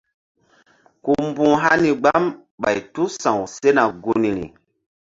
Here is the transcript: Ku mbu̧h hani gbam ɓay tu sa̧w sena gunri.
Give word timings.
Ku 1.03 1.11
mbu̧h 1.27 1.55
hani 1.63 1.89
gbam 1.99 2.23
ɓay 2.61 2.77
tu 2.93 3.03
sa̧w 3.21 3.39
sena 3.55 3.83
gunri. 4.03 4.45